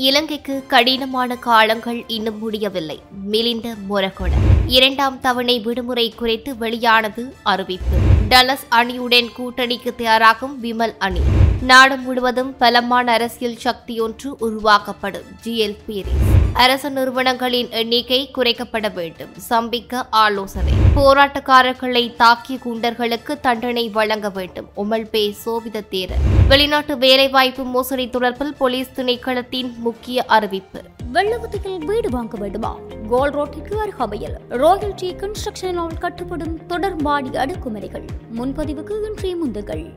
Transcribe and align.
இலங்கைக்கு 0.00 0.64
கடினமான 0.66 1.36
காலங்கள் 1.36 2.04
இன்னும் 2.06 2.38
முடியவில்லை. 2.38 3.02
மிலிந்த 3.24 3.74
மொரகொட. 3.90 4.30
இரண்டாம் 4.66 5.20
தவணை 5.20 5.58
விடுமுறை 5.58 6.14
குறித்து 6.16 6.56
வெளியானது 6.56 7.34
அறிவிப்பு. 7.42 7.96
டலஸ் 8.28 8.66
அணியுடன் 8.70 9.28
கூட்டணிக்கு 9.38 9.94
தயாராகும் 9.94 10.62
விமல் 10.62 10.94
அணி. 10.98 11.20
நாடு 11.62 11.96
முழுவதும் 11.96 12.56
பலமான 12.56 13.12
அரசியல் 13.12 13.58
சக்தியொன்று 13.64 14.26
உருவாக்கப்படும். 14.38 15.22
ஜிஎல் 15.44 15.76
பீரிஸ். 15.86 16.28
அரசு 16.52 16.90
நிறுவனங்களின் 16.90 17.70
எண்ணிக்கை 17.70 18.30
குறைக்கப்பட 18.34 18.92
வேண்டும். 18.92 19.28
சம்பிக்க 19.50 20.02
ஆலோசனை. 20.10 20.72
போராட்டக்காரர்களை 20.96 22.14
தாக்கிய 22.18 22.58
குண்டர்களுக்கு 22.64 23.40
தண்டனை 23.40 23.88
வழங்க 23.88 24.30
வேண்டும். 24.30 24.68
உமல் 24.76 25.06
பே 25.10 25.36
சோபித 25.44 25.82
தேரர். 25.90 26.48
வெளிநாட்டு 26.48 26.98
வேலைவாய்ப்பு 26.98 27.64
மோசடி 27.64 28.06
தொடர்பில் 28.06 28.56
போலீஸ் 28.58 28.88
திணைக்களத்தின் 28.96 29.76
முக்கிய 29.76 30.24
அறிவிப்பு. 30.24 30.82
வெள்ளவத்தையில் 31.12 31.84
வீடு 31.84 32.10
வாங்க 32.10 32.36
வேண்டுமா? 32.36 32.76
கோல் 33.08 33.30
ரோட்டிற்கு 33.30 33.74
அருகாமையில் 33.74 34.36
ராயல் 34.48 34.94
டி 34.96 35.14
கன்ஸ்ட்ரக்ஷனால் 35.14 35.98
கட்டுப்படும் 36.00 36.58
தொடர்பாடி 36.68 37.30
அடுக்குமுறைகள் 37.30 38.06
முன்பதிவுக்கு 38.36 39.04
இன்றைய 39.06 39.36
முந்துகள். 39.36 39.94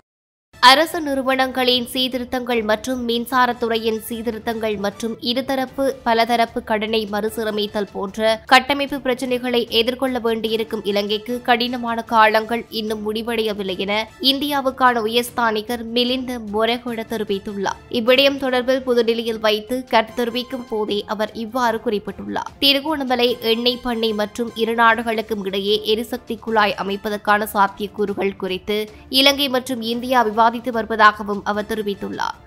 அரசு 0.68 0.98
நிறுவனங்களின் 1.06 1.88
சீர்திருத்தங்கள் 1.94 2.62
மற்றும் 2.70 3.00
மின்சாரத்துறையின் 3.08 3.98
சீர்திருத்தங்கள் 4.10 4.76
மற்றும் 4.86 5.16
இருதரப்பு 5.30 5.86
பலதரப்பு 6.06 6.60
கடனை 6.70 7.02
மறுசீரமைத்தல் 7.14 7.90
போன்ற 7.96 8.22
கட்டமைப்பு 8.52 8.98
பிரச்சினைகளை 9.06 9.62
எதிர்கொள்ள 9.80 10.20
வேண்டியிருக்கும் 10.28 10.84
இலங்கைக்கு 10.92 11.34
கடினமான 11.48 12.04
காலங்கள் 12.14 12.64
இன்னும் 12.82 13.02
முடிவடையவில்லை 13.08 13.76
என 13.86 13.98
இந்தியாவுக்கான 14.32 15.04
உயர்ஸ்தானிகர் 15.10 15.84
மிலிந்த 15.98 16.40
மொரகொட 16.56 17.06
தெரிவித்துள்ளார். 17.12 17.82
இவ்விடயம் 18.00 18.40
தொடர்பில் 18.46 18.82
புதுடில்லியில் 18.88 19.44
வைத்து 19.48 19.78
கருத்து 19.92 20.18
தெரிவிக்கும் 20.22 20.66
போதே 20.72 21.00
அவர் 21.16 21.34
இவ்வாறு 21.44 21.80
குறிப்பிட்டுள்ளார். 21.88 22.50
திருகோணமலை 22.64 23.28
எண்ணெய் 23.54 23.84
பண்ணை 23.84 24.12
மற்றும் 24.22 24.54
இரு 24.64 24.76
நாடுகளுக்கும் 24.82 25.46
இடையே 25.50 25.76
எரிசக்தி 25.94 26.38
குழாய் 26.48 26.78
அமைப்பதற்கான 26.86 27.50
சாத்தியக்கூறுகள் 27.58 28.40
குறித்து 28.46 28.80
இலங்கை 29.20 29.50
மற்றும் 29.58 29.84
இந்தியா 29.94 30.20
விவாதித்து 30.54 30.72
வருவதாகவும் 30.78 31.44
அவர் 31.44 31.70
தெரிவித்துள்ளார். 31.70 32.38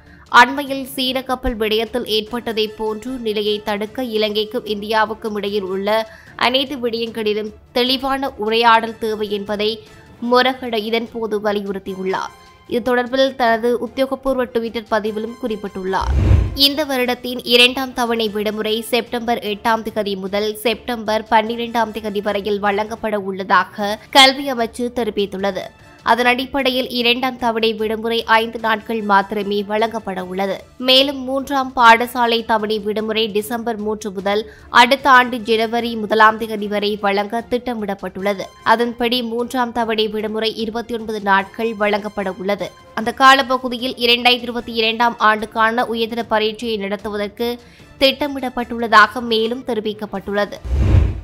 அண்மையில் 0.41 0.87
சீன 0.95 1.19
கப்பல் 1.23 1.57
விடயத்தில் 1.57 2.07
ஏற்பட்டதைப் 2.17 2.77
போன்று 2.79 3.11
நிலையை 3.27 3.57
தடுக்க 3.69 4.05
இலங்கைக்கும் 4.17 4.67
இந்தியாவுக்கும் 4.75 5.37
இடையில் 5.37 5.69
உள்ள 5.75 5.89
அனைத்து 6.47 6.77
விடயங்களிலும் 6.77 7.53
தெளிவான 7.73 8.31
உரையாடல் 8.45 8.99
தேவை 8.99 9.29
என்பதை 9.39 9.71
மொரகட 10.31 10.75
இதன்போது 10.89 11.37
வலியுறுத்தியுள்ளார். 11.47 12.35
இது 12.69 12.81
தொடர்பில் 12.89 13.35
தனது 13.41 13.69
உத்தியோகபூர்வ 13.87 14.45
டுவிட்டர் 14.55 14.91
பதிவிலும் 14.91 15.39
குறிப்பிட்டுள்ளார். 15.43 16.13
இந்த 16.67 16.81
வருடத்தின் 16.85 17.41
இரண்டாம் 17.55 17.95
தவணை 17.95 18.29
விடுமுறை 18.29 18.77
செப்டம்பர் 18.93 19.41
எட்டாம் 19.53 19.83
திகதி 19.89 20.15
முதல் 20.17 20.51
செப்டம்பர் 20.57 21.25
பன்னிரெண்டாம் 21.31 21.95
திகதி 21.97 22.23
வரையில் 22.23 22.59
வழங்கப்பட 22.59 23.17
உள்ளதாக 23.31 23.99
கல்வி 24.11 24.47
அமைச்சு 24.53 24.87
தெரிவித்துள்ளது. 25.01 25.65
அதன் 26.11 26.29
அடிப்படையில் 26.31 26.89
இரண்டாம் 26.99 27.39
தவணை 27.39 27.73
விடுமுறை 27.73 28.19
ஐந்து 28.25 28.59
நாட்கள் 28.59 29.03
மாத்திரமே 29.03 29.59
வழங்கப்பட 29.71 30.25
உள்ளது. 30.25 30.57
மேலும் 30.89 31.21
மூன்றாம் 31.29 31.73
பாடசாலை 31.77 32.39
தவணை 32.45 32.79
விடுமுறை 32.79 33.25
டிசம்பர் 33.37 33.79
மூன்று 33.87 34.11
முதல் 34.11 34.43
அடுத்த 34.71 35.11
ஆண்டு 35.11 35.39
ஜனவரி 35.39 35.97
முதலாம் 35.97 36.39
தேதி 36.39 36.69
வரை 36.75 36.99
வழங்க 37.01 37.43
திட்டமிடப்பட்டுள்ளது. 37.51 38.45
அதன்படி 38.63 39.23
மூன்றாம் 39.23 39.73
தவணை 39.73 40.09
விடுமுறை 40.09 40.51
இருபத்தி 40.57 40.95
ஒன்பது 40.95 41.21
நாட்கள் 41.21 41.75
வழங்கப்பட 41.75 42.35
உள்ளது. 42.39 42.69
அந்த 42.95 43.13
காலப்பகுதியில் 43.13 43.97
இரண்டாயிரத்தி 44.07 44.49
இருபத்தி 44.49 44.73
இரண்டாம் 44.73 45.17
ஆண்டுக்கான 45.19 45.87
உயர்தர 45.87 46.23
பரீட்சையை 46.35 46.77
நடத்துவதற்கு 46.77 47.49
திட்டமிடப்பட்டுள்ளதாக 48.01 49.21
மேலும் 49.33 49.65
தெரிவிக்கப்பட்டுள்ளது. 49.67 50.59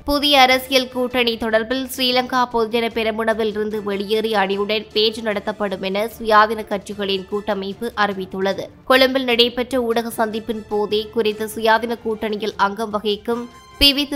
புதிய 0.05 0.41
அரசியல் 0.41 0.89
கூட்டணி 0.89 1.37
தொடர்பில் 1.37 1.85
ஸ்ரீலங்கா 1.97 2.41
பொதுஜன 2.53 2.87
பெரமுனவில் 2.95 3.47
இருந்து 3.47 3.83
வெளியேறி 3.83 4.33
அணியுடன் 4.33 4.87
பேச்சு 4.93 5.23
நடத்தப்படும் 5.23 5.83
என 5.83 6.07
சுயாதீன 6.19 6.65
கட்சிகளின் 6.69 7.29
கூட்டமைப்பு 7.29 7.93
அறிவித்துள்ளது. 7.97 8.65
கொழும்பில் 8.85 9.25
நடைபெற்ற 9.25 9.81
ஊடக 9.81 10.27
சந்திப்பின் 10.27 10.65
போதே 10.69 11.09
குறித்த 11.13 11.45
சுயாதீன 11.45 11.97
கூட்டணியில் 12.05 12.53
அங்கம் 12.57 12.91
வகிக்கும் 12.91 13.49
பிவி 13.79 14.07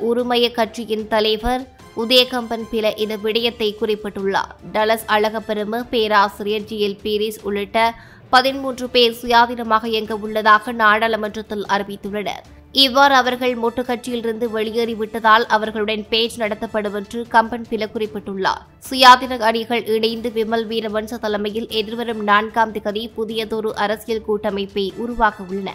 உருமய 0.00 0.50
கட்சியின் 0.50 1.08
தலைவர் 1.08 1.74
உதயகம்பன் 1.96 2.66
பில 2.72 2.98
இந்த 2.98 3.16
விடயத்தை 3.16 3.76
குறிப்பிட்டுள்ளார். 3.80 4.54
டலஸ் 4.72 5.06
அழகப்பெரும 5.08 5.84
பேராசிரியர் 5.90 6.64
ஜி. 6.64 6.88
எல். 6.88 6.98
பீரிஸ் 7.02 7.40
உள்ளிட்ட 7.42 7.94
பதிமூன்று 8.30 8.88
பேர் 8.88 9.16
சுயாதீனமாக 9.22 9.84
இயங்க 9.84 10.14
உள்ளதாக 10.14 10.72
நாடாளுமன்றத்தில் 10.72 11.66
அறிவித்துள்ளனர். 11.68 12.46
இவ்வாறு 12.74 13.14
அவர்கள் 13.14 13.54
மொட்டு 13.58 13.82
கட்சியிலிருந்து 13.84 14.46
வெளியேறிவிட்டதால் 14.54 15.44
அவர்களுடன் 15.46 16.04
பேச்சு 16.10 16.38
நடத்தப்படும் 16.38 16.94
என்று 16.94 17.26
கம்பன் 17.28 17.66
பில 17.70 17.88
குறிப்பிட்டுள்ளார். 17.94 18.62
சுயாதீன 18.90 19.38
அணிகள் 19.38 19.84
இணைந்து 19.84 20.30
விமல் 20.30 20.66
வீரவன்ச 20.66 21.18
தலைமையில் 21.18 21.68
எதிர்வரும் 21.68 22.22
நான்காம் 22.22 22.72
திகதி 22.72 23.04
புதியதொரு 23.16 23.72
அரசியல் 23.74 24.26
கூட்டமைப்பை 24.26 24.92
உருவாக்க 24.96 25.44
உள்ளன 25.48 25.70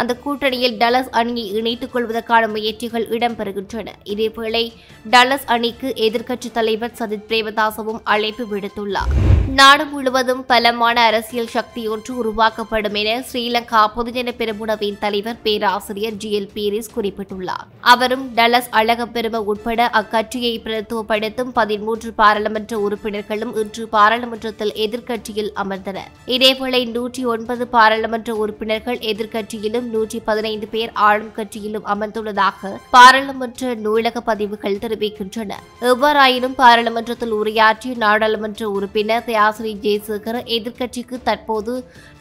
அந்த 0.00 0.16
கூட்டணியில் 0.24 0.78
டலஸ் 0.82 1.10
அணியை 1.10 1.46
இணைத்துக் 1.52 1.92
கொள்வதற்கான 1.92 2.48
முயற்சிகள் 2.48 3.08
இடம்பெறுகின்றன. 3.08 3.88
இதேவேளை 4.04 4.64
டலஸ் 5.10 5.46
அணிக்கு 5.46 5.92
எதிர்க்கட்சித் 5.96 6.56
தலைவர் 6.58 6.96
சஜித் 6.98 7.28
பிரேமதாசவும் 7.28 8.00
அழைப்பு 8.04 8.44
விடுத்துள்ளார். 8.50 9.12
நாடு 9.54 9.84
முழுவதும் 9.84 10.46
பலமான 10.46 11.00
அரசியல் 11.00 11.54
சக்தி 11.54 11.88
ஒன்று 11.88 12.16
உருவாக்கப்படும் 12.16 12.94
என 12.94 13.24
ஸ்ரீலங்கா 13.32 13.80
பொதுஜன 13.96 14.32
பெருமுனவின் 14.38 14.98
தலைவர் 15.00 15.42
பேராசிரியர் 15.42 16.18
ஜி. 16.22 16.28
எல். 16.40 16.48
பீரிஸ் 16.54 16.90
குறிப்பிட்டுள்ளார். 16.96 17.66
அவரும் 17.80 18.24
டலஸ் 18.34 18.70
அழகப்பெரும 18.72 19.36
உட்பட 19.36 19.90
அக்கட்சியை 20.00 20.54
பிரதித்துவப்படுத்தும் 20.64 21.50
பதிமூன்று 21.52 22.12
பாராளுமன்ற 22.12 22.78
உறுப்பினர்களும் 22.78 23.56
இன்று 23.56 23.88
பாராளுமன்றத்தில் 23.88 24.72
எதிர்க்கட்சியில் 24.76 25.52
அமர்ந்தனர். 25.64 26.10
இதேவேளை 26.26 26.82
நூற்றி 26.90 27.24
ஒன்பது 27.24 27.66
பாராளுமன்ற 27.66 28.34
உறுப்பினர்கள் 28.34 28.98
எதிர்க்கட்சியிலும் 28.98 29.89
நூற்றி 29.94 30.18
பதினைந்து 30.28 30.66
பேர் 30.74 30.92
ஆளும் 31.08 31.32
கட்சியிலும் 31.36 31.86
அமர்ந்துள்ளதாக 31.92 32.72
பாராளுமன்ற 32.94 33.74
நூலக 33.84 34.20
பதிவுகள் 34.30 34.80
தெரிவிக்கின்றன. 34.84 35.60
எவ்வாறாயினும் 35.90 36.56
பாராளுமன்றத்தில் 36.62 37.36
உரையாற்றிய 37.40 37.94
நாடாளுமன்ற 38.04 38.70
உறுப்பினர் 38.76 39.26
தயாசிரி 39.30 39.74
ஜெயசேகர் 39.86 40.40
எதிர்க்கட்சிக்கு 40.56 41.18
தற்போது 41.28 41.74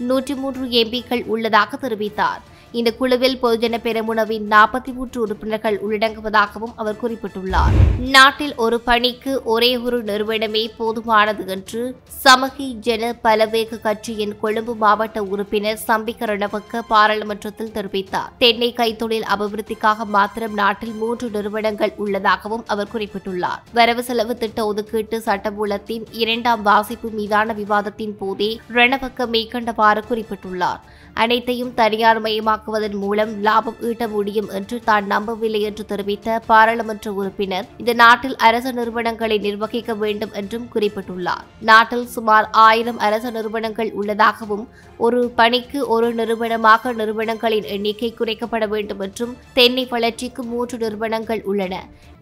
நூற்றி 0.09 0.35
மூன்று 0.43 0.65
எம்பிக்கள் 0.83 1.25
உள்ளதாக 1.33 1.77
தெரிவித்தார். 1.87 2.41
இந்த 2.71 2.89
குழுவில் 2.97 3.37
பொதுஜன 3.41 3.75
பெரமுனவின் 3.83 4.43
நாற்பத்தி 4.51 4.91
மூன்று 4.93 5.21
உறுப்பினர்கள் 5.21 5.77
உள்ளடங்குவதாகவும் 5.85 6.73
அவர் 6.75 6.99
குறிப்பிட்டுள்ளார். 7.01 7.71
நாட்டில் 8.15 8.53
ஒரு 8.55 8.79
பணிக்கு 8.79 9.31
ஒரே 9.43 9.77
ஒரு 9.77 10.03
நிறுவனமே 10.03 10.69
போதுமானது 10.79 11.47
என்று 11.47 11.95
சமகி 12.23 12.67
ஜன 12.79 13.15
பலவேக 13.23 13.79
கட்சியின் 13.79 14.35
கொழும்பு 14.39 14.75
மாவட்ட 14.75 15.23
உறுப்பினர் 15.23 15.79
சம்பிக்க 15.87 16.29
ரணவக்க 16.31 16.81
பாராளுமன்றத்தில் 16.89 17.73
தெரிவித்தார். 17.77 18.29
தென்னை 18.37 18.73
கைத்தொழில் 18.77 19.27
அபிவிருத்திக்காக 19.35 20.05
மாத்திரம் 20.05 20.53
நாட்டில் 20.53 20.93
மூன்று 20.93 21.29
நிறுவனங்கள் 21.29 21.93
உள்ளதாகவும் 21.97 22.63
அவர் 22.67 22.93
குறிப்பிட்டுள்ளார். 22.93 23.59
வரவு 23.73 24.03
செலவு 24.03 24.37
திட்ட 24.37 24.65
ஒதுக்கீட்டு 24.65 25.19
சட்டமூலத்தின் 25.19 26.07
இரண்டாம் 26.11 26.61
வாசிப்பு 26.61 27.09
மீதான 27.09 27.53
விவாதத்தின் 27.53 28.17
போதே 28.17 28.59
ரணவக்க 28.73 29.29
மேற்கண்டவாறு 29.35 30.03
குறிப்பிட்டுள்ளார். 30.09 30.81
அனைத்தையும் 31.23 31.71
தனியார் 31.79 32.19
மயமாக்குவதன் 32.25 32.97
மூலம் 33.03 33.31
லாபம் 33.45 33.79
ஈட்ட 33.87 34.03
முடியும் 34.13 34.49
என்று 34.57 34.77
தான் 34.89 35.05
நம்பவில்லை 35.13 35.61
என்று 35.69 35.83
தெரிவித்த 35.91 36.37
பாராளுமன்ற 36.49 37.13
உறுப்பினர் 37.19 37.69
இந்த 37.81 37.93
நாட்டில் 38.03 38.37
அரசு 38.47 38.71
நிறுவனங்களை 38.79 39.37
நிர்வகிக்க 39.47 39.93
வேண்டும் 40.03 40.35
என்றும் 40.41 40.67
குறிப்பிட்டுள்ளார். 40.73 41.43
நாட்டில் 41.69 42.05
சுமார் 42.15 42.47
ஆயிரம் 42.67 43.01
அரசு 43.07 43.31
நிறுவனங்கள் 43.37 43.91
உள்ளதாகவும் 44.01 44.65
ஒரு 45.07 45.19
பணிக்கு 45.39 45.81
ஒரு 45.95 46.07
நிறுவனமாக 46.19 46.93
நிறுவனங்களின் 47.01 47.67
எண்ணிக்கை 47.75 48.11
குறைக்கப்பட 48.19 48.65
வேண்டும் 48.75 49.03
என்றும் 49.07 49.35
தென்னை 49.59 49.85
வளர்ச்சிக்கு 49.93 50.43
மூன்று 50.53 50.77
நிறுவனங்கள் 50.85 51.43
உள்ளன. 51.51 51.75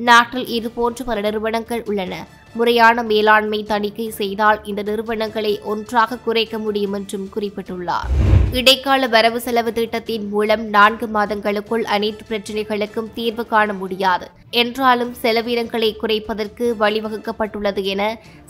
நாட்டில் 0.09 0.47
இதுபோன்று 0.57 1.03
பல 1.09 1.21
நிறுவனங்கள் 1.27 1.83
உள்ளன. 1.91 2.15
முறையான 2.59 3.03
மேலாண்மை 3.11 3.59
தணிக்கை 3.71 4.07
செய்தால் 4.21 4.59
இந்த 4.63 4.81
நிறுவனங்களை 4.89 5.53
ஒன்றாக 5.73 6.19
குறைக்க 6.25 6.57
முடியும் 6.65 6.97
என்றும் 6.99 7.29
குறிப்பிட்டுள்ளார். 7.35 8.11
இடைக்கால 8.51 9.07
வரவு 9.13 9.39
செலவு 9.45 9.71
திட்டத்தின் 9.77 10.25
மூலம் 10.29 10.63
நான்கு 10.75 11.07
மாதங்களுக்குள் 11.13 11.85
அனைத்து 11.95 12.23
பிரச்சினைகளுக்கும் 12.29 13.13
தீர்வு 13.17 13.43
காண 13.47 13.73
முடியாது. 13.73 14.27
என்றாலும் 14.51 15.13
செலவினங்களை 15.21 15.89
குறைப்பதற்கு 16.01 16.65
வழிவகுக்கப்பட்டுள்ளது 16.79 17.81
என 17.93 18.03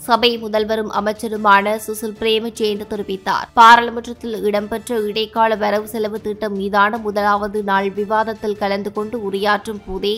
சபை 0.06 0.30
முதல்வரும் 0.42 0.92
அமைச்சருமான 1.00 1.74
சுசில் 1.86 2.18
பிரேமஜெயந்த் 2.20 2.90
தெரிவித்தார். 2.92 3.48
பாராளுமன்றத்தில் 3.54 4.36
இடம்பெற்ற 4.50 5.00
இடைக்கால 5.10 5.56
வரவு 5.64 5.88
செலவு 5.88 6.20
திட்டம் 6.20 6.56
மீதான 6.56 6.98
முதலாவது 7.06 7.62
நாள் 7.62 7.90
விவாதத்தில் 8.00 8.60
கலந்து 8.62 8.92
கொண்டு 8.92 9.18
உரையாற்றும் 9.30 9.84
போதே 9.86 10.14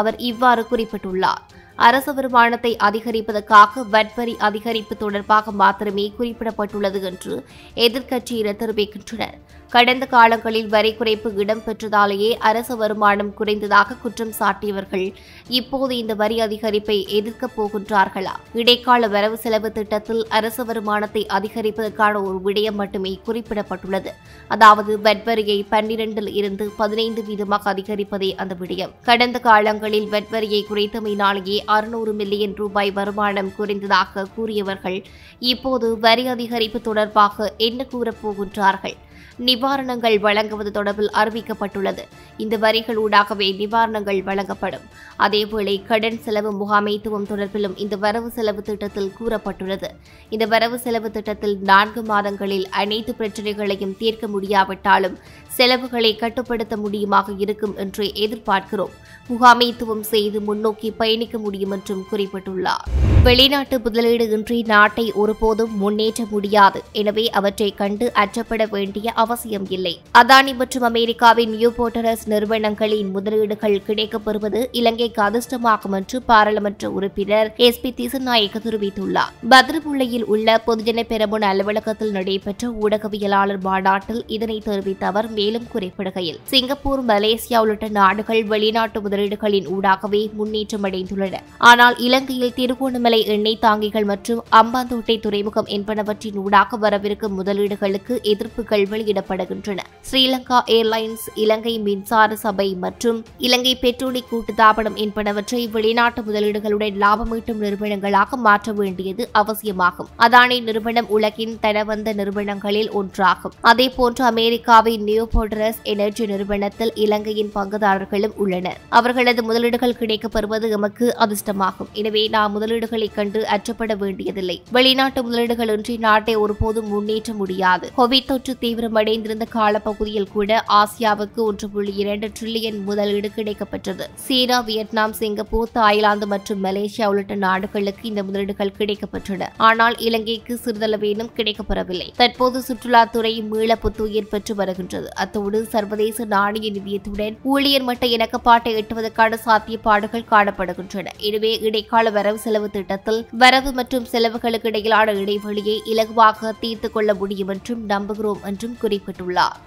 அவர் 0.00 0.16
இவ்வாறு 0.30 0.62
குறிப்பிட்டுள்ளார். 0.70 1.42
அரசு 1.76 2.14
வருமானத்தை 2.14 2.76
அதிகரிப்பதற்காக 2.76 3.84
வட்வரி 3.92 4.34
அதிகரிப்பு 4.40 4.96
தொடர்பாக 4.98 5.52
மாத்திரமே 5.52 6.12
குறிப்பிடப்பட்டுள்ளது 6.18 7.02
என்று 7.02 7.44
எதிர்க்கட்சியினர் 7.74 8.60
தெரிவிக்கின்றனர். 8.62 9.34
கடந்த 9.68 10.06
காலங்களில் 10.06 10.68
வரி 10.68 10.94
குறைப்பு 10.98 11.28
இடம்பெற்றதாலேயே 11.42 12.30
அரசு 12.32 12.76
வருமானம் 12.76 13.34
குறைந்ததாக 13.34 13.96
குற்றம் 14.02 14.32
சாட்டியவர்கள் 14.38 15.14
இப்போது 15.48 15.96
இந்த 15.96 16.14
வரி 16.14 16.40
அதிகரிப்பை 16.40 16.96
எதிர்க்கப் 17.08 17.54
போகின்றார்களா? 17.56 18.34
இடைக்கால 18.52 19.08
வரவு 19.08 19.36
செலவு 19.36 19.72
திட்டத்தில் 19.72 20.26
அரசு 20.28 20.64
வருமானத்தை 20.64 21.26
அதிகரிப்பதற்கான 21.28 22.22
ஒரு 22.22 22.40
விடயம் 22.44 22.74
மட்டுமே 22.74 23.20
குறிப்பிடப்பட்டுள்ளது. 23.26 24.08
அதாவது 24.48 24.98
வட்வரியை 24.98 25.66
பன்னிரண்டில் 25.70 26.28
இருந்து 26.28 26.70
பதினைந்து 26.76 27.22
வீதமாக 27.22 27.64
அதிகரிப்பதே 27.64 28.34
அந்த 28.36 28.56
விடயம். 28.60 28.90
கடந்த 29.02 29.38
காலங்களில் 29.38 30.10
வட்வரியை 30.10 30.62
குறைத்தமையினாலேயே 30.70 31.61
அறுநூறு 31.64 32.12
மில்லியன் 32.12 32.56
ரூபாய் 32.56 32.90
வருமானம் 32.90 33.52
குறைந்ததாக 33.58 34.26
கூறியவர்கள் 34.34 35.04
இப்போது 35.38 35.98
வரி 35.98 36.26
அதிகரிப்பு 36.26 36.80
தொடர்பாக 36.80 37.54
என்ன 37.56 37.86
கூறப்போகின்றார்கள் 37.92 38.98
நிவாரணங்கள் 39.38 40.20
வழங்குவது 40.20 40.70
தொடர்பில் 40.70 41.10
அறிவிக்கப்பட்டுள்ளது. 41.20 42.02
இந்த 42.36 42.56
வரிகள் 42.56 42.96
ஊடாகவே 42.96 43.46
நிவாரணங்கள் 43.56 44.22
வழங்கப்படும். 44.22 44.80
அதேவேளை 45.18 45.86
கடன் 45.86 46.20
செலவு 46.20 46.50
முகாமைத்துவம் 46.52 47.28
தொடர்பிலும் 47.28 47.76
இந்த 47.76 47.96
வரவு 47.96 48.30
செலவு 48.30 48.62
திட்டத்தில் 48.62 49.12
கூறப்பட்டுள்ளது. 49.20 49.88
இந்த 50.30 50.46
வரவு 50.46 50.78
செலவு 50.78 51.10
திட்டத்தில் 51.10 51.58
நான்கு 51.58 52.02
மாதங்களில் 52.02 52.68
அனைத்து 52.68 53.14
பிரச்சினைகளையும் 53.14 53.96
தீர்க்க 53.96 54.26
முடியாவிட்டாலும் 54.26 55.18
செலவுகளை 55.56 56.12
கட்டுப்படுத்த 56.16 56.76
முடியுமாக 56.76 57.34
இருக்கும் 57.38 57.76
என்று 57.76 58.04
எதிர்பார்க்கிறோம். 58.24 58.94
முகாமைத்துவம் 59.30 60.04
செய்து 60.12 60.38
முன்னோக்கி 60.40 60.90
பயணிக்க 60.90 61.38
முடியும் 61.38 61.74
என்றும் 61.76 62.04
குறிப்பிட்டுள்ளார். 62.10 62.86
வெளிநாட்டு 63.26 63.76
முதலீடு 63.78 64.24
இன்றி 64.30 64.56
நாட்டை 64.62 65.04
ஒருபோதும் 65.12 65.74
முன்னேற்ற 65.82 66.22
முடியாது. 66.30 66.80
எனவே 66.92 67.24
அவற்றை 67.38 67.68
கண்டு 67.80 68.06
அச்சப்பட 68.22 68.62
வேண்டிய 68.70 69.12
அவசியம் 69.24 69.66
இல்லை. 69.70 69.94
அதானி 70.20 70.52
மற்றும் 70.54 70.86
அமெரிக்காவின் 70.90 71.52
நியூ 71.56 71.70
போர்டரஸ் 71.78 72.24
நிறுவனங்களின் 72.32 73.10
முதலீடுகள் 73.16 73.76
கிடைக்கப்பெறுவது 73.88 74.62
இலங்கைக்கு 74.80 75.22
அதிர்ஷ்டமாகும் 75.28 75.96
என்று 76.00 76.18
பாராளுமன்ற 76.22 76.90
உறுப்பினர் 76.90 77.50
எஸ். 77.68 77.80
பி. 77.82 77.92
திசநாயக்க 78.00 78.58
தெரிவித்துள்ளார். 78.66 79.32
பத்ரபுள்ளையில் 79.52 80.26
உள்ள 80.34 80.58
பொதுஜன 80.66 81.06
பெரமுன் 81.12 81.46
அலுவலகத்தில் 81.50 82.14
நடைபெற்ற 82.18 82.72
ஊடகவியலாளர் 82.82 83.62
மாநாட்டில் 83.68 84.22
இதனை 84.26 84.58
தெரிவித்த 84.68 85.06
அவர் 85.06 85.30
மேலும் 85.42 85.68
குறிப்பிடுகையில் 85.74 86.40
சிங்கப்பூர் 86.54 87.04
மலேசியா 87.12 87.60
உள்ளிட்ட 87.64 87.86
நாடுகள் 88.00 88.42
வெளிநாட்டு 88.52 88.98
முதலீடுகளின் 89.04 89.68
ஊடாகவே 89.74 90.20
முன்னேற்றம் 90.38 90.84
அடைந்துள்ளன 90.88 91.38
ஆனால் 91.70 91.96
இலங்கையில் 92.06 92.54
திருகோணமலை 92.58 93.20
எண்ணெய் 93.34 93.62
தாங்கிகள் 93.64 94.06
மற்றும் 94.10 94.40
அம்பாந்தோட்டை 94.60 95.16
துறைமுகம் 95.24 95.68
என்பனவற்றின் 95.76 96.38
ஊடாக 96.42 96.76
வரவிருக்கும் 96.84 97.34
முதலீடுகளுக்கு 97.38 98.14
எதிர்ப்புகள் 98.32 98.84
வெளியிடப்படுகின்றன. 98.92 99.80
ஸ்ரீலங்கா 100.08 100.58
ஏர்லைன்ஸ் 100.76 101.26
இலங்கை 101.44 101.74
மின்சார 101.86 102.36
சபை 102.44 102.68
மற்றும் 102.84 103.18
இலங்கை 103.46 103.74
பெட்ரோலி 103.82 104.22
கூட்டுத்தாபனம் 104.30 104.98
என்பனவற்றை 105.04 105.62
வெளிநாட்டு 105.76 106.22
முதலீடுகளுடன் 106.28 106.98
லாபமீட்டும் 107.04 107.62
நிறுவனங்களாக 107.64 108.40
மாற்ற 108.46 108.72
வேண்டியது 108.80 109.24
அவசியமாகும். 109.42 110.10
அதானி 110.26 110.58
நிறுவனம் 110.68 111.10
உலகின் 111.18 111.56
தனவந்த 111.66 112.14
நிறுவனங்களில் 112.20 112.92
ஒன்றாகும். 113.02 113.56
அதேபோன்று 113.72 114.24
அமெரிக்காவின் 114.32 115.06
நியூ 115.10 115.26
போட்ரஸ் 115.34 115.78
எனர்ஜி 115.82 116.26
நிறுவனத்தில் 116.26 116.92
இலங்கையின் 116.94 117.50
பங்குதாரர்களும் 117.54 118.34
உள்ளனர். 118.36 118.78
அவர்களது 118.88 119.42
முதலீடுகள் 119.42 119.96
கிடைக்கப்பெறுவது 120.00 120.70
எமக்கு 120.70 121.16
அதிர்ஷ்டமாகும். 121.24 121.90
எனவே 121.92 122.28
நாம் 122.28 122.52
முதலீடுகளை 122.56 123.08
கண்டு 123.14 123.40
அச்சப்பட 123.46 123.96
வேண்டியதில்லை. 123.96 124.62
வெளிநாட்டு 124.70 125.22
முதலீடுகள் 125.22 125.68
இன்றி 125.68 125.96
நாட்டை 125.96 126.36
ஒருபோதும் 126.36 126.88
முன்னேற்ற 126.88 127.32
முடியாது. 127.32 127.88
கோவிட் 127.96 128.24
தொற்று 128.24 128.56
தீவிரமடைந்திருந்த 128.60 129.46
காலப்பகுதியில் 129.56 130.30
கூட 130.30 130.64
ஆசியாவுக்கு 130.80 131.40
ஒன்று 131.48 131.68
புள்ளி 131.68 131.94
இரண்டு 131.94 132.30
டிரில்லியன் 132.40 132.80
முதலீடு 132.84 133.30
கிடைக்கப்பெற்றது. 133.36 134.06
சீனா 134.14 134.60
வியட்நாம் 134.60 135.12
சிங்கப்பூர் 135.12 135.72
தாய்லாந்து 135.72 136.26
மற்றும் 136.26 136.64
மலேசியா 136.64 137.06
உள்ளிட்ட 137.06 137.34
நாடுகளுக்கு 137.34 138.08
இந்த 138.08 138.22
முதலீடுகள் 138.22 138.76
கிடைக்கப்பெற்றன. 138.78 139.48
ஆனால் 139.56 139.96
இலங்கைக்கு 139.98 140.60
சிறிதளவேனும் 140.64 141.32
கிடைக்கப்பெறவில்லை. 141.36 142.08
தற்போது 142.16 142.62
சுற்றுலாத்துறை 142.68 143.34
மீள 143.50 143.76
புத்துயிர் 143.76 144.28
பெற்று 144.28 144.54
வருகின்றது. 144.54 145.08
அத்தோடு 145.24 145.60
சர்வதேச 145.74 146.26
நாணய 146.34 146.70
நிதியத்துடன் 146.76 147.36
ஊழியர் 147.52 147.86
மட்ட 147.88 148.06
இணக்கப்பாட்டை 148.16 148.72
எட்டுவதற்கான 148.80 149.38
சாத்தியப்பாடுகள் 149.46 150.28
காணப்படுகின்றன. 150.32 151.06
எனவே 151.30 151.52
இடைக்கால 151.68 152.14
வரவு 152.18 152.40
செலவு 152.46 152.70
திட்டத்தில் 152.76 153.20
வரவு 153.44 153.72
மற்றும் 153.80 154.08
செலவுகளுக்கு 154.14 154.70
இடையிலான 154.72 155.14
இடைவெளியை 155.24 155.76
இலகுவாக 155.94 156.52
தீர்த்து 156.64 156.90
கொள்ள 156.96 157.14
முடியும் 157.22 157.52
என்றும் 157.56 157.84
நம்புகிறோம் 157.94 158.42
என்றும் 158.50 158.76
குறிப்பிட்டுள்ளார். 158.84 159.58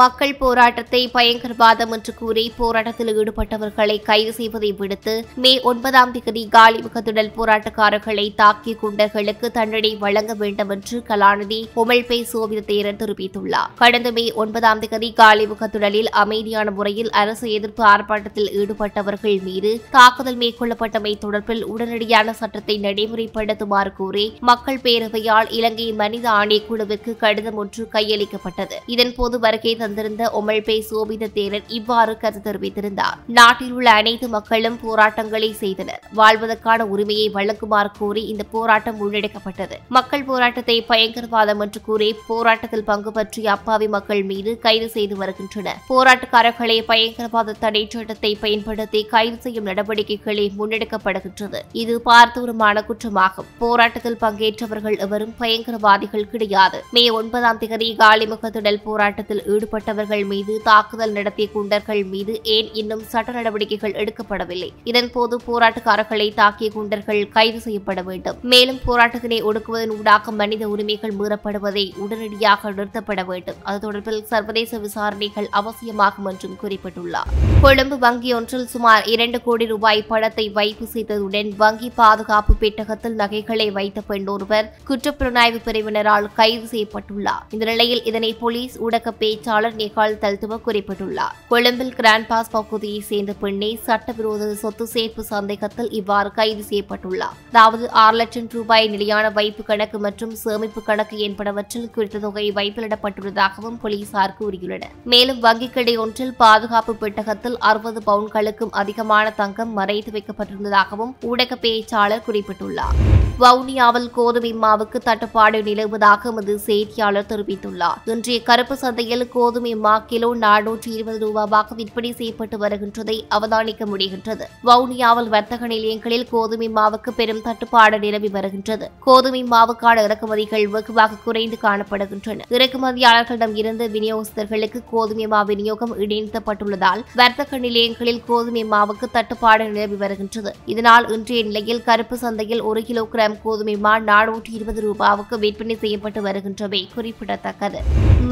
மக்கள் 0.00 0.38
போராட்டத்தை 0.40 1.00
பயங்கரவாதம் 1.14 1.92
என்று 1.96 2.12
கூறி 2.20 2.42
போராட்டத்தில் 2.56 3.10
ஈடுபட்டவர்களை 3.20 3.96
கைது 4.08 4.32
செய்வதை 4.38 4.70
விடுத்து 4.78 5.14
மே 5.42 5.52
ஒன்பதாம் 5.70 6.12
தேதி 6.14 6.42
காலிமுகத்துடல் 6.56 7.30
போராட்டக்காரர்களை 7.36 8.24
தாக்கிய 8.40 8.74
குண்டர்களுக்கு 8.82 9.48
தண்டனை 9.58 9.92
வழங்க 10.04 10.34
வேண்டும் 10.34 10.70
என்று 10.76 10.96
கலாநிதி 11.10 11.60
உமல்பை 11.82 12.18
சோவித 12.32 12.64
தெரிவித்துள்ளார். 13.00 13.70
கடந்த 13.82 14.10
மே 14.16 14.24
ஒன்பதாம் 14.44 14.82
தேதி 14.84 15.10
காலிமுகத்துடலில் 15.20 16.10
அமைதியான 16.22 16.70
முறையில் 16.70 17.12
அரசு 17.22 17.46
எதிர்ப்பு 17.58 17.84
ஆர்ப்பாட்டத்தில் 17.92 18.50
ஈடுபட்டவர்கள் 18.60 19.38
மீது 19.48 19.72
தாக்குதல் 19.90 20.40
மேற்கொள்ளப்பட்டமை 20.42 21.14
தொடர்பில் 21.24 21.62
உடனடியான 21.74 22.36
சட்டத்தை 22.40 22.78
நடைமுறைப்படுத்துமாறு 22.86 23.94
கூறி 24.00 24.26
மக்கள் 24.50 24.82
பேரவையால் 24.84 25.50
இலங்கை 25.60 25.88
மனித 26.02 26.26
ஆணைக்குழுவிற்கு 26.40 27.14
கடிதம் 27.16 27.60
ஒன்று 27.64 27.88
கையளிக்கப்பட்டது. 27.92 28.76
இதன்போது 28.96 29.38
வருகை 29.46 29.72
தந்திருந்த 29.84 30.30
உமிழ்பே 30.40 30.78
சோபித 30.90 31.30
தேரர் 31.38 31.66
இவ்வாறு 31.78 32.14
கருத்து 32.24 32.42
தெரிவித்திருந்தார். 32.48 33.18
நாட்டில் 33.38 33.72
உள்ள 33.78 33.88
அனைத்து 34.00 34.28
மக்களும் 34.36 34.78
போராட்டங்களை 34.84 35.50
செய்தனர். 35.62 36.02
வாழ்வதற்கான 36.20 36.86
உரிமையை 36.94 37.28
வழங்குமாறு 37.38 37.90
கோரி 37.98 38.22
இந்த 38.32 38.42
போராட்டம் 38.54 38.98
முன்னெடுக்கப்பட்டது. 39.00 39.76
மக்கள் 39.96 40.26
போராட்டத்தை 40.30 40.76
பயங்கரவாதம் 40.90 41.62
என்று 41.64 41.80
கூறி 41.88 42.08
போராட்டத்தில் 42.30 42.86
பங்கு 42.90 43.10
பற்றிய 43.18 43.46
அப்பாவி 43.56 43.86
மக்கள் 43.94 44.22
மீது 44.30 44.50
கைது 44.64 44.88
செய்து 44.96 45.14
வருகின்றனர். 45.20 45.78
போராட்டக்காரர்களை 45.92 46.78
பயங்கரவாத 46.90 47.56
தடை 47.64 47.82
சட்டத்தை 47.94 48.30
பயன்படுத்தி 48.42 49.00
கைது 49.14 49.38
செய்யும் 49.44 49.68
நடவடிக்கைகளை 49.70 50.46
முன்னெடுக்கப்படுகின்றது. 50.58 51.60
இது 51.82 51.94
பார்த்தூரமான 52.10 52.84
குற்றமாகும். 52.88 53.48
போராட்டத்தில் 53.62 54.20
பங்கேற்றவர்கள் 54.24 54.96
எவரும் 55.06 55.34
பயங்கரவாதிகள் 55.40 56.30
கிடையாது. 56.32 56.80
மே 56.96 57.04
ஒன்பதாம் 57.20 57.60
தேதி 57.62 57.88
காலிமுகத்துடல் 58.02 58.80
போராட்டத்தில் 58.88 59.42
ஈடுபட்டவர்கள் 59.74 60.24
மீது 60.32 60.52
தாக்குதல் 60.68 61.14
நடத்திய 61.16 61.46
குண்டர்கள் 61.54 62.02
மீது 62.12 62.32
ஏன் 62.56 62.68
இன்னும் 62.80 63.02
சட்ட 63.12 63.32
நடவடிக்கைகள் 63.36 63.94
எடுக்கப்படவில்லை? 64.00 64.68
இதன்போது 64.90 65.34
போராட்டக்காரர்களை 65.46 66.26
தாக்கிய 66.40 66.68
குண்டர்கள் 66.74 67.22
கைது 67.36 67.60
செய்யப்பட 67.64 68.00
வேண்டும். 68.08 68.36
மேலும் 68.52 68.80
போராட்டத்தினை 68.86 69.38
ஒடுக்குவதன் 69.48 69.94
ஊடாக 69.96 70.32
மனித 70.40 70.68
உரிமைகள் 70.74 71.14
மீறப்படுவதை 71.20 71.84
உடனடியாக 72.04 72.72
நிறுத்தப்பட 72.76 73.22
வேண்டும். 73.30 73.58
அது 73.70 73.80
தொடர்பில் 73.86 74.22
சர்வதேச 74.32 74.78
விசாரணைகள் 74.84 75.48
அவசியமாகும் 75.60 76.28
என்றும் 76.32 76.58
குறிப்பிட்டுள்ளார். 76.62 77.32
கொழும்பு 77.64 77.98
வங்கி 78.06 78.30
ஒன்றில் 78.38 78.70
சுமார் 78.74 79.04
இரண்டு 79.14 79.40
கோடி 79.48 79.66
ரூபாய் 79.72 80.06
பணத்தை 80.12 80.46
வைப்பு 80.60 80.86
செய்ததுடன் 80.94 81.50
வங்கி 81.64 81.90
பாதுகாப்பு 82.00 82.54
பெட்டகத்தில் 82.62 83.18
நகைகளை 83.22 83.68
வைத்த 83.80 83.98
பெண் 84.12 84.30
ஒருவர் 84.36 84.70
குற்றப்புலனாய்வு 84.90 85.60
பிரிவினரால் 85.66 86.30
கைது 86.40 86.66
செய்யப்பட்டுள்ளார். 86.72 87.44
இந்த 87.54 87.64
நிலையில் 87.72 88.02
இதனை 88.10 88.32
போலீஸ் 88.42 88.74
ஊடக 88.86 89.12
பேச்சாளர் 89.22 89.62
நிகால் 89.72 90.18
தல்துவ 90.24 90.58
குறிப்பிட்டுள்ளார். 90.66 91.34
கொழும்பில் 91.48 91.94
கிராண்ட் 91.98 92.26
பாஸ் 92.26 92.50
பகுதியை 92.50 93.00
சேர்ந்த 93.00 93.34
பெண்ணை 93.42 93.70
சட்டவிரோத 93.86 94.54
சொத்து 94.54 94.86
சேர்ப்பு 94.94 95.24
சந்தேகத்தில் 95.32 95.90
இவ்வாறு 96.00 96.32
கைது 96.32 96.64
செய்யப்பட்டுள்ளார். 96.70 97.36
அதாவது 97.52 97.90
ஆறு 97.90 98.16
லட்சம் 98.16 98.48
ரூபாய் 98.56 98.88
நிலையான 98.88 99.30
வைப்பு 99.30 99.62
கணக்கு 99.62 99.98
மற்றும் 99.98 100.34
சேமிப்பு 100.44 100.82
கணக்கு 100.82 101.16
என்பனவற்றில் 101.28 101.90
குறித்த 101.94 102.18
தொகை 102.18 102.52
வைப்பிலிடப்பட்டுள்ளதாகவும் 102.52 103.80
போலீசார் 103.82 104.36
கூறியுள்ளனர். 104.40 104.94
மேலும் 105.04 105.42
வங்கிக் 105.44 105.74
கடை 105.74 105.96
ஒன்றில் 105.96 106.34
பாதுகாப்பு 106.36 106.94
பெட்டகத்தில் 106.94 107.58
அறுபது 107.58 108.00
பவுன்களுக்கும் 108.06 108.72
அதிகமான 108.82 109.30
தங்கம் 109.30 109.72
மறைத்து 109.72 110.12
வைக்கப்பட்டிருந்ததாகவும் 110.16 111.12
ஊடக 111.20 111.58
பேச்சாளர் 111.66 112.26
குறிப்பிட்டுள்ளார். 112.26 112.96
வவுனியாவில் 113.42 114.10
கோதுமை 114.16 114.50
மாவுக்கு 114.62 114.98
தட்டுப்பாடு 115.04 115.58
நிலவுவதாக 115.62 116.28
எமது 116.30 116.58
செய்தியாளர் 116.58 117.28
தெரிவித்துள்ளார். 117.30 117.96
இன்றைய 118.12 118.42
கருப்பு 118.42 118.76
சந்தையில் 118.76 119.24
கோதுமை 119.28 119.53
மா 119.60 119.98
கிலோ 119.98 120.34
நானூற்றி 120.34 120.90
இருபது 120.96 121.18
ரூபாவாக 121.24 121.74
விற்பனை 121.74 122.12
செய்யப்பட்டு 122.12 122.58
வருகின்றதை 122.58 123.24
அவதானிக்க 123.30 123.84
முடிகின்றது. 123.92 124.44
வவுனியாவில் 124.64 125.28
வர்த்தக 125.28 125.66
நிலையங்களில் 125.66 126.26
கோதுமை 126.30 126.68
மாவுக்கு 126.68 127.10
பெரும் 127.16 127.42
தட்டுப்பாடு 127.42 127.98
நிலவி 127.98 128.28
வருகின்றது. 128.28 128.90
கோதுமை 129.00 129.44
மாவுக்கான 129.44 130.02
இறக்குமதிகள் 130.06 130.66
வெகுவாக 130.66 131.18
குறைந்து 131.24 131.58
காணப்படுகின்றன. 131.62 132.46
இறக்குமதியாளர்களிடம் 132.50 133.54
இருந்து 133.54 133.88
விநியோகஸ்தர்களுக்கு 133.88 134.80
கோதுமை 134.90 135.26
மா 135.26 135.42
விநியோகம் 135.42 135.94
இடைநிறுத்தப்பட்டுள்ளதால் 135.98 137.04
வர்த்தக 137.22 137.58
நிலையங்களில் 137.58 138.22
கோதுமை 138.26 138.64
மாவுக்கு 138.64 139.08
தட்டுப்பாடு 139.12 139.68
நிலவி 139.68 139.94
வருகின்றது. 139.94 140.54
இதனால் 140.66 141.10
இன்றைய 141.10 141.42
நிலையில் 141.42 141.82
கருப்பு 141.82 142.16
சந்தையில் 142.16 142.62
ஒரு 142.62 142.82
கிலோ 142.82 143.08
கிராம் 143.12 143.36
கோதுமை 143.42 143.76
மா 143.76 143.98
நானூற்றி 143.98 144.52
இருபது 144.58 144.80
ரூபாவுக்கு 144.86 145.38
விற்பனை 145.38 145.76
செய்யப்பட்டு 145.76 146.22
வருகின்றவை 146.22 146.88
குறிப்பிடத்தக்கது. 146.94 147.80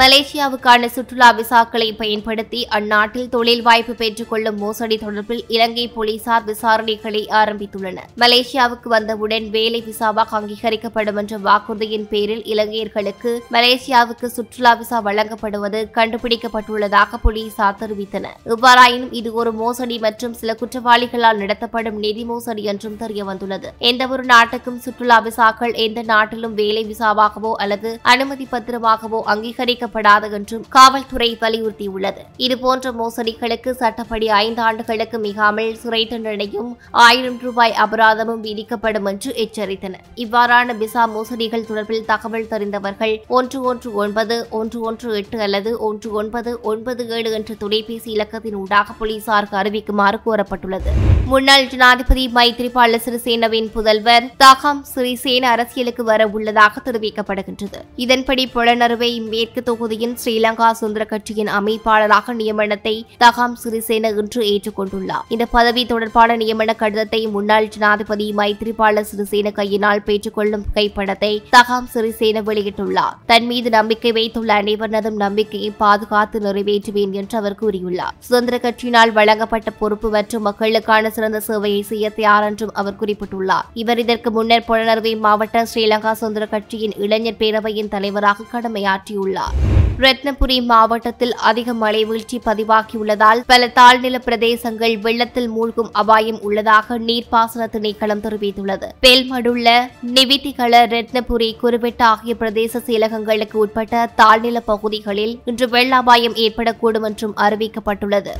மலேசியாவுக்கான 0.00 0.86
சுற்று 0.86 1.11
சுற்றுலா 1.12 1.30
விசாக்களை 1.38 1.86
பயன்படுத்தி 1.98 2.60
அந்நாட்டில் 2.76 3.26
தொழில் 3.32 3.62
வாய்ப்பு 3.66 3.94
பெற்றுக் 3.98 4.28
கொள்ளும் 4.28 4.56
மோசடி 4.62 4.96
தொடர்பில் 5.02 5.42
இலங்கை 5.54 5.84
போலீசார் 5.96 6.46
விசாரணைகளை 6.46 7.20
ஆரம்பித்துள்ளனர். 7.40 8.06
மலேசியாவுக்கு 8.22 8.88
வந்தவுடன் 8.94 9.46
வேலை 9.56 9.80
விசாவாக 9.88 10.36
அங்கீகரிக்கப்படும் 10.38 11.18
என்ற 11.22 11.38
வாக்குறுதியின் 11.48 12.06
பேரில் 12.12 12.44
இலங்கையர்களுக்கு 12.52 13.32
மலேசியாவுக்கு 13.56 14.30
சுற்றுலா 14.36 14.72
விசா 14.80 15.00
வழங்கப்படுவது 15.08 15.82
கண்டுபிடிக்கப்பட்டுள்ளதாக 15.98 17.20
போலீசார் 17.24 17.78
தெரிவித்தனர். 17.82 18.38
இவ்வாறாயினும் 18.54 19.12
இது 19.20 19.32
ஒரு 19.42 19.52
மோசடி 19.60 19.98
மற்றும் 20.06 20.38
சில 20.40 20.56
குற்றவாளிகளால் 20.62 21.42
நடத்தப்படும் 21.42 22.00
நிதி 22.06 22.24
மோசடி 22.32 22.64
என்றும் 22.74 22.98
தெரியவந்துள்ளது. 23.04 23.70
எந்தவொரு 23.90 24.26
நாட்டுக்கும் 24.32 24.80
சுற்றுலா 24.86 25.20
விசாக்கள் 25.28 25.76
எந்த 25.86 26.06
நாட்டிலும் 26.14 26.56
வேலை 26.62 26.86
விசாவாகவோ 26.94 27.52
அல்லது 27.64 27.92
அனுமதி 28.14 28.48
பத்திரமாகவோ 28.56 29.22
அங்கீகரிக்கப்படாது 29.34 30.32
என்றும் 30.40 30.66
காவல் 30.78 30.91
காவல்துறை 30.92 31.28
வலியுறுத்தியுள்ளது. 31.42 32.22
இதுபோன்ற 32.46 32.86
மோசடிகளுக்கு 32.98 33.70
சட்டப்படி 33.82 34.26
ஐந்து 34.38 34.60
ஆண்டுகளுக்கு 34.62 35.18
மிகாமல் 35.26 35.70
சிறை 35.82 36.00
தண்டனையும் 36.10 36.70
ஆயிரம் 37.04 37.38
ரூபாய் 37.44 37.74
அபராதமும் 37.84 38.42
விதிக்கப்படும் 38.46 39.06
என்று 39.10 39.30
எச்சரித்தனர். 39.44 40.04
இவ்வாறான 40.24 40.76
விசா 40.82 41.04
மோசடிகள் 41.14 41.66
தொடர்பில் 41.68 42.04
தகவல் 42.10 42.50
தெரிந்தவர்கள் 42.50 43.14
ஒன்று 43.38 43.60
ஒன்று 43.70 43.90
ஒன்பது 44.02 44.36
ஒன்று 44.60 44.80
ஒன்று 44.88 45.14
எட்டு 45.20 45.40
அல்லது 45.46 45.72
ஒன்று 45.88 46.10
ஒன்பது 46.20 46.52
ஒன்பது 46.72 47.08
ஏழு 47.18 47.32
என்ற 47.38 47.56
தொலைபேசி 47.62 48.10
இலக்கத்தின் 48.16 48.58
ஊடாக 48.62 48.96
போலீசாருக்கு 49.00 49.58
அறிவிக்குமாறு 49.62 50.20
கோரப்பட்டுள்ளது. 50.26 50.92
முன்னாள் 51.32 51.66
ஜனாதிபதி 51.72 52.26
மைத்ரிபால 52.36 53.00
சிறிசேனவின் 53.06 53.70
புதல்வர் 53.78 54.28
தகாம் 54.44 54.84
சிறிசேன 54.94 55.44
அரசியலுக்கு 55.54 56.04
வர 56.12 56.28
உள்ளதாக 56.36 56.82
தெரிவிக்கப்படுகின்றது. 56.90 57.80
இதன்படி 58.04 58.46
புலனறுவை 58.54 59.10
மேற்கு 59.32 59.60
தொகுதியின் 59.62 60.16
ஸ்ரீலங்கா 60.22 60.68
சுதந்திர 60.82 61.04
கட்சியின் 61.14 61.50
அமைப்பாளராக 61.58 62.34
நியமனத்தை 62.38 62.94
தகாம் 63.24 63.56
சிறிசேன 63.62 64.10
இன்று 64.20 64.40
ஏற்றுக்கொண்டுள்ளார். 64.52 65.26
இந்த 65.34 65.44
பதவி 65.56 65.82
தொடர்பான 65.92 66.36
நியமன 66.40 66.70
கடிதத்தை 66.80 67.20
முன்னாள் 67.34 67.68
ஜனாதிபதி 67.74 68.26
மைத்ரிபால 68.38 69.04
சிறிசேன 69.10 69.52
கையினால் 69.58 70.02
பெற்றுக்கொள்ளும் 70.08 70.64
கைப்படத்தை 70.76 71.32
தகாம் 71.56 71.88
சிறிசேன 71.94 72.42
வெளியிட்டுள்ளார். 72.48 73.14
தன் 73.30 73.46
மீது 73.50 73.70
நம்பிக்கை 73.76 74.12
வைத்துள்ள 74.18 74.52
அனைவரதும் 74.62 75.18
நம்பிக்கையை 75.24 75.70
பாதுகாத்து 75.82 76.40
நிறைவேற்றுவேன் 76.46 77.14
என்று 77.20 77.38
அவர் 77.40 77.58
கூறியுள்ளார். 77.62 78.16
சுதந்திர 78.28 78.58
கட்சியினால் 78.64 79.14
வழங்கப்பட்ட 79.18 79.70
பொறுப்பு 79.82 80.10
மற்றும் 80.16 80.46
மக்களுக்கான 80.48 81.10
சிறந்த 81.18 81.42
சேவையை 81.48 81.82
செய்ய 81.92 82.10
தயார் 82.18 82.48
என்றும் 82.48 82.74
அவர் 82.82 83.00
குறிப்பிட்டுள்ளார். 83.02 83.68
இவர் 83.84 84.02
இதற்கு 84.04 84.32
முன்னர் 84.38 84.66
புலனறுவை 84.70 85.14
மாவட்ட 85.26 85.64
ஸ்ரீலங்கா 85.72 86.14
சுதந்திர 86.22 86.46
கட்சியின் 86.56 86.96
இளைஞர் 87.06 87.40
பேரவையின் 87.42 87.92
தலைவராக 87.96 88.48
கடமையாற்றியுள்ளார். 88.54 89.56
ரத்னபுரி 89.98 90.66
மாவட்டத்தில் 90.66 91.34
அதிக 91.34 91.72
மழை 91.72 92.04
வீழ்ச்சி 92.04 92.40
பதிவாகியுள்ளதால் 92.44 93.42
பல 93.46 93.66
தாழ்நில 93.66 94.18
பிரதேசங்கள் 94.26 95.00
வெள்ளத்தில் 95.00 95.48
மூழ்கும் 95.48 95.90
அபாயம் 95.92 96.40
உள்ளதாக 96.40 96.98
நீர்ப்பாசன 96.98 97.66
திணைக்களம் 97.74 98.22
தெரிவித்துள்ளது. 98.26 98.88
பெல்மடுள்ள 99.00 99.90
நிவித்திகள 100.16 100.80
ரத்னபுரி 100.94 101.50
குருவெட்டு 101.62 102.02
ஆகிய 102.02 102.34
பிரதேச 102.34 102.82
செயலகங்களுக்கு 102.86 103.54
உட்பட்ட 103.54 104.08
தாழ்நில 104.16 104.60
பகுதிகளில் 104.64 105.40
இன்று 105.44 105.68
வெள்ள 105.68 105.96
அபாயம் 105.96 106.34
ஏற்படக்கூடும் 106.34 107.06
என்றும் 107.10 107.36
அறிவிக்கப்பட்டுள்ளது. 107.36 108.34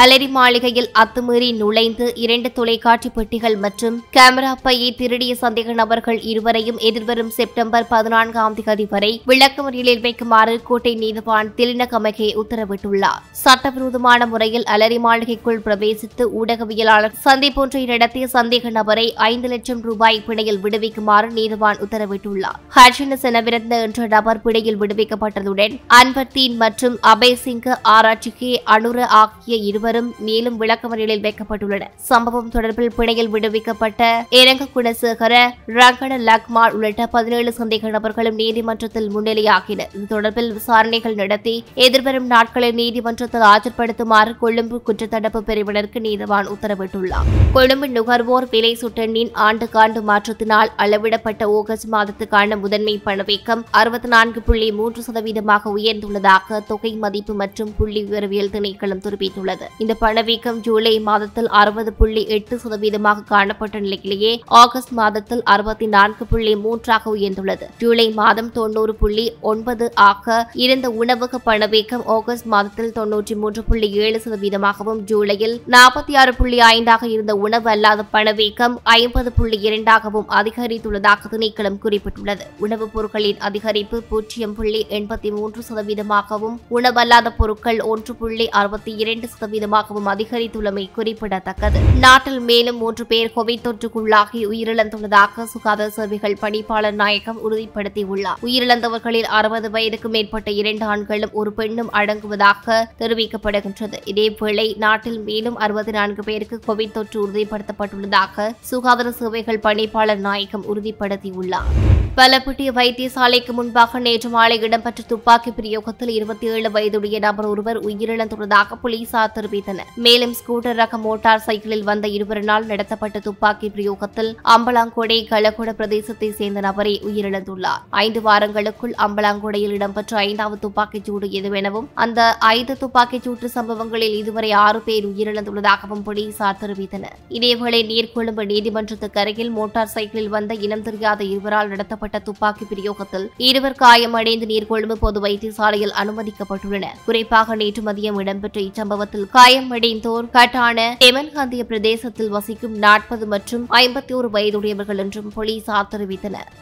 அலரி 0.00 0.26
மாளிகையில் 0.34 0.88
அத்துமீறி 1.00 1.48
நுழைந்து 1.58 2.06
இரண்டு 2.24 2.48
தொலைக்காட்சி 2.52 3.08
பெட்டிகள் 3.16 3.56
மற்றும் 3.64 3.96
கேமரா 4.14 4.52
பையை 4.62 4.88
திருடிய 5.00 5.32
சந்தேக 5.42 5.74
நபர்கள் 5.80 6.20
இருவரையும் 6.30 6.78
எதிர்வரும் 6.88 7.32
செப்டம்பர் 7.38 7.86
பதினான்காம் 7.90 8.54
தேதி 8.58 8.86
வரை 8.92 9.10
விளக்கமறியலில் 9.30 10.00
வைக்குமாறு 10.04 10.54
கோட்டை 10.68 10.92
நீதிவான் 11.02 11.50
திலினகமகே 11.58 12.28
உத்தரவிட்டுள்ளார். 12.42 13.20
சட்டவிரோதமான 13.42 14.26
முறையில் 14.32 14.66
அலரி 14.76 14.98
மாளிகைக்குள் 15.06 15.60
பிரவேசித்து 15.66 16.26
ஊடகவியலாளர் 16.40 17.18
சந்திப்பொன்றை 17.26 17.82
நடத்திய 17.92 18.26
சந்தேக 18.36 18.72
நபரை 18.78 19.06
ஐந்து 19.28 19.50
லட்சம் 19.54 19.82
ரூபாய் 19.88 20.22
பிணையில் 20.28 20.62
விடுவிக்குமாறு 20.64 21.30
நீதிவான் 21.38 21.82
உத்தரவிட்டுள்ளார். 21.86 22.58
ஹர்ஷன 22.78 23.20
செனவிருந்த 23.26 23.82
என்ற 23.88 24.08
நபர் 24.16 24.42
பிணையில் 24.46 24.80
விடுவிக்கப்பட்டதுடன் 24.84 25.76
அன்பர்தீன் 26.00 26.58
மற்றும் 26.64 26.98
அபய் 27.14 27.38
சிங்க 27.44 27.78
ஆராய்ச்சிக்கு 27.96 28.52
அனுர 28.76 28.98
ஆகிய 29.22 29.80
இருவரும் 29.82 30.10
மேலும் 30.26 30.56
விளக்கமறியலில் 30.60 31.22
வைக்கப்பட்டுள்ளனர். 31.24 31.92
சம்பவம் 32.08 32.50
தொடர்பில் 32.54 32.92
பிணையில் 32.96 33.30
விடுவிக்கப்பட்ட 33.32 34.02
இரங்க 34.40 34.64
குணசேகர 34.74 35.34
ரங்கட 35.78 36.12
லக்மால் 36.28 36.74
உள்ளிட்ட 36.76 37.06
பதினேழு 37.14 37.50
சந்தேக 37.58 37.90
நபர்களும் 37.96 38.36
நீதிமன்றத்தில் 38.42 39.08
முன்னிலையாகினர். 39.14 39.90
இது 39.96 40.04
தொடர்பில் 40.12 40.50
விசாரணைகள் 40.58 41.16
நடத்தி 41.20 41.54
எதிர்வரும் 41.86 42.28
நாட்களில் 42.34 42.76
நீதிமன்றத்தில் 42.82 43.46
ஆஜர்படுத்துமாறு 43.54 44.34
கொழும்பு 44.42 44.78
குற்றத்தடுப்பு 44.88 45.42
பிரிவினருக்கு 45.48 46.02
நீதிவான் 46.06 46.50
உத்தரவிட்டுள்ளார். 46.54 47.32
கொழும்பு 47.56 47.88
நுகர்வோர் 47.96 48.48
விலை 48.54 48.72
சுட்டெண்ணின் 48.82 49.32
ஆண்டுக்காண்டு 49.48 50.02
மாற்றத்தினால் 50.12 50.72
அளவிடப்பட்ட 50.84 51.42
ஆகஸ்ட் 51.58 51.90
மாதத்துக்கான 51.96 52.60
முதன்மை 52.64 52.96
பணவீக்கம் 53.08 53.64
அறுபத்தி 53.82 54.10
நான்கு 54.14 54.42
புள்ளி 54.50 54.70
மூன்று 54.80 55.02
சதவீதமாக 55.08 55.74
உயர்ந்துள்ளதாக 55.78 56.62
தொகை 56.70 56.94
மதிப்பு 57.04 57.34
மற்றும் 57.42 57.74
புள்ளி 57.80 58.00
விவரவியல் 58.08 58.54
திணைக்களம் 58.54 59.04
தெரிவித்துள்ளது. 59.04 59.66
இந்த 59.80 59.94
பணவீக்கம் 59.94 60.60
ஜூலை 60.60 60.92
மாதத்தில் 60.98 61.48
அறுபது 61.48 61.92
புள்ளி 61.92 62.26
எட்டு 62.26 62.54
சதவீதமாக 62.56 63.24
காணப்பட்ட 63.28 63.80
நிலையிலேயே 63.80 64.32
ஆகஸ்ட் 64.46 64.90
மாதத்தில் 64.90 65.42
அறுபத்தி 65.44 65.86
நான்கு 65.86 66.24
புள்ளி 66.26 66.54
மூன்றாக 66.54 67.14
உயர்ந்துள்ளது. 67.16 67.66
ஜூலை 67.78 68.06
மாதம் 68.10 68.50
தொண்ணூறு 68.52 68.94
புள்ளி 68.94 69.32
ஒன்பது 69.40 69.92
ஆக 69.94 70.46
இருந்த 70.54 70.90
உணவக 70.90 71.38
பணவீக்கம் 71.38 72.04
ஆகஸ்ட் 72.06 72.46
மாதத்தில் 72.46 72.92
தொன்னூற்றி 72.92 73.36
மூன்று 73.36 73.62
புள்ளி 73.62 73.88
ஏழு 73.92 74.20
சதவீதமாகவும் 74.24 75.00
ஜூலையில் 75.10 75.60
நாற்பத்தி 75.66 76.16
ஆறு 76.16 76.34
புள்ளி 76.34 76.60
ஐந்தாக 76.68 77.02
இருந்த 77.06 77.34
உணவு 77.36 77.70
அல்லாத 77.70 78.02
பணவீக்கம் 78.10 78.80
ஐம்பது 78.82 79.32
புள்ளி 79.32 79.58
இரண்டாகவும் 79.62 80.28
அதிகரித்துள்ளதாக 80.40 81.28
திணைக்களம் 81.28 81.80
குறிப்பிட்டுள்ளது. 81.84 82.44
உணவுப் 82.58 82.92
பொருட்களின் 82.94 83.36
அதிகரிப்பு 83.40 84.00
பூஜ்ஜியம் 84.08 84.54
புள்ளி 84.54 84.86
எண்பத்தி 84.90 85.30
மூன்று 85.30 85.62
சதவீதமாகவும் 85.68 86.58
உணவல்லாத 86.68 87.30
பொருட்கள் 87.30 87.80
ஒன்று 87.80 88.14
புள்ளி 88.14 88.48
அறுபத்தி 88.48 88.94
இரண்டு 88.96 89.28
சதவீதமாகவும் 89.62 90.08
அதிகரித்துள்ளமை 90.12 90.84
குறிப்பிடத்தக்கது. 90.96 91.78
நாட்டில் 92.04 92.40
மேலும் 92.48 92.78
மூன்று 92.82 93.04
பேர் 93.10 93.32
கோவிட் 93.36 93.64
தொற்றுக்குள்ளாகி 93.66 94.40
உயிரிழந்துள்ளதாக 94.50 95.44
சுகாதார 95.52 95.88
சேவைகள் 95.96 96.36
பணிப்பாளர் 96.42 96.98
நாயகம் 97.02 97.40
உறுதிப்படுத்தியுள்ளார். 97.46 98.40
உயிரிழந்தவர்களில் 98.46 99.28
அறுபது 99.38 99.70
வயதுக்கு 99.76 100.10
மேற்பட்ட 100.14 100.50
இரண்டு 100.60 100.84
ஆண்களும் 100.92 101.36
ஒரு 101.42 101.52
பெண்ணும் 101.58 101.92
அடங்குவதாக 102.00 102.80
தெரிவிக்கப்படுகின்றது. 103.02 103.98
இதேவேளை 104.12 104.68
நாட்டில் 104.84 105.20
மேலும் 105.28 105.58
அறுபத்தி 105.66 105.94
நான்கு 105.98 106.24
பேருக்கு 106.30 106.58
கோவிட் 106.68 106.96
தொற்று 106.98 107.18
உறுதிப்படுத்தப்பட்டுள்ளதாக 107.24 108.50
சுகாதார 108.72 109.10
சேவைகள் 109.20 109.64
பணிப்பாளர் 109.68 110.22
நாயகம் 110.28 110.68
உறுதிப்படுத்தியுள்ளார். 110.74 111.72
பலப்பட்டிய 112.18 112.70
வைத்தியசாலைக்கு 112.76 113.52
முன்பாக 113.58 113.98
நேற்று 114.06 114.28
மாலை 114.32 114.56
இடம்பெற்ற 114.66 115.02
துப்பாக்கி 115.10 115.50
பிரயோகத்தில் 115.58 116.10
இருபத்தி 116.16 116.46
ஏழு 116.54 116.70
வயதுடைய 116.74 117.16
நபர் 117.26 117.48
ஒருவர் 117.52 117.78
உயிரிழந்துள்ளதாக 117.86 118.76
போலீசார் 118.82 119.32
தெரிவித்தார் 119.36 119.51
தெரிவித்தனர் 119.52 119.90
மேலும் 120.04 120.34
ஸ்கூட்டர் 120.38 120.76
ரக 120.80 120.98
மோட்டார் 121.06 121.42
சைக்கிளில் 121.46 121.84
வந்த 121.88 122.06
இருவரினால் 122.16 122.68
நடத்தப்பட்ட 122.70 123.18
துப்பாக்கி 123.26 123.68
பிரயோகத்தில் 123.74 124.30
அம்பலாங்கொடை 124.54 125.18
களகொட 125.30 125.70
பிரதேசத்தை 125.78 126.28
சேர்ந்த 126.38 126.60
நபரே 126.66 126.94
உயிரிழந்துள்ளார். 127.08 127.82
ஐந்து 128.04 128.20
வாரங்களுக்குள் 128.28 128.94
அம்பலாங்கொடையில் 129.06 129.74
இடம்பெற்ற 129.76 130.16
ஐந்தாவது 130.26 130.58
துப்பாக்கிச் 130.64 131.08
சூடு 131.08 131.26
எதுவெனவும் 131.40 131.88
அந்த 132.04 132.20
ஐந்து 132.54 132.76
துப்பாக்கிச் 132.82 133.26
சூட்டு 133.26 133.48
சம்பவங்களில் 133.56 134.16
இதுவரை 134.20 134.50
ஆறு 134.64 134.80
பேர் 134.88 135.08
உயிரிழந்துள்ளதாகவும் 135.10 136.04
போலீசார் 136.08 136.60
தெரிவித்தனர். 136.62 137.16
இதேவேளை 137.38 137.82
நீர்கொழும்பு 137.92 138.44
நீதிமன்றத்துக்கு 138.52 139.20
அருகில் 139.24 139.52
மோட்டார் 139.58 139.92
சைக்கிளில் 139.94 140.32
வந்த 140.36 140.52
இனம் 140.66 140.86
தெரியாத 140.88 141.20
இருவரால் 141.32 141.72
நடத்தப்பட்ட 141.74 142.18
துப்பாக்கி 142.28 142.66
பிரயோகத்தில் 142.72 143.28
இருவர் 143.50 143.80
காயமடைந்து 143.84 144.48
நீர்கொழும்பு 144.52 144.98
பொது 145.04 145.20
வைத்தியசாலையில் 145.26 145.96
அனுமதிக்கப்பட்டுள்ளனர். 146.02 146.98
குறிப்பாக 147.08 147.54
நேற்று 147.62 147.82
மதியம் 147.90 148.20
இடம்பெற்ற 148.22 148.58
இச்சம்பவத்தில் 148.68 149.28
காயமடைந்தோர். 149.42 150.26
கட்டான 150.32 150.80
தெமன்காந்திய 151.04 151.62
பிரதேசத்தில் 151.62 152.28
வசிக்கும் 152.28 152.76
நாற்பது 152.78 153.26
மற்றும் 153.26 153.64
ஐம்பத்தி 153.70 154.12
ஒரு 154.12 154.28
வயதுடையவர்கள் 154.32 155.00
என்றும் 155.04 155.32
போலீசார் 155.34 155.88
தெரிவித்தனர். 155.90 156.52